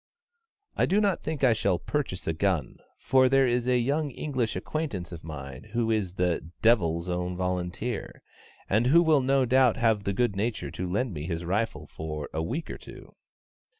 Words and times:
I 0.75 0.87
do 0.87 0.99
not 0.99 1.21
think 1.21 1.43
I 1.43 1.53
shall 1.53 1.77
purchase 1.77 2.25
a 2.25 2.33
gun, 2.33 2.79
for 2.97 3.29
there 3.29 3.45
is 3.45 3.67
a 3.67 3.77
young 3.77 4.09
English 4.09 4.55
acquaintance 4.55 5.11
of 5.11 5.23
mine 5.23 5.65
who 5.73 5.91
is 5.91 6.15
the 6.15 6.49
Devil's 6.63 7.07
Own 7.07 7.37
Volunteer, 7.37 8.23
and 8.67 8.87
who 8.87 9.03
will 9.03 9.21
no 9.21 9.45
doubt 9.45 9.77
have 9.77 10.03
the 10.03 10.13
good 10.13 10.35
nature 10.35 10.71
to 10.71 10.91
lend 10.91 11.13
me 11.13 11.27
his 11.27 11.45
rifle 11.45 11.85
for 11.85 12.29
a 12.33 12.41
week 12.41 12.71
or 12.71 12.79
two. 12.79 13.13